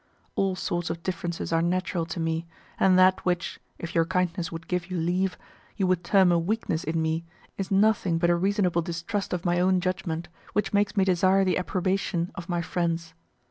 All 0.33 0.55
sorts 0.55 0.89
of 0.89 1.03
differences 1.03 1.53
are 1.53 1.61
natural 1.61 2.07
to 2.07 2.19
me, 2.19 2.47
and 2.79 2.97
that 2.97 3.23
which 3.23 3.59
(if 3.77 3.93
your 3.93 4.03
kindness 4.03 4.51
would 4.51 4.67
give 4.67 4.89
you 4.89 4.97
leave) 4.97 5.37
you 5.77 5.85
would 5.85 6.03
term 6.03 6.31
a 6.31 6.39
weakness 6.39 6.83
in 6.83 6.99
me 6.99 7.23
is 7.55 7.69
nothing 7.69 8.17
but 8.17 8.31
a 8.31 8.35
reasonable 8.35 8.81
distrust 8.81 9.31
of 9.31 9.45
my 9.45 9.59
own 9.59 9.79
judgment, 9.79 10.27
which 10.53 10.73
makes 10.73 10.97
me 10.97 11.05
desire 11.05 11.45
the 11.45 11.59
approbation 11.59 12.31
of 12.33 12.49
my 12.49 12.63
friends. 12.63 13.13